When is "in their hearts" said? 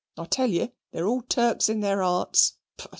1.69-2.53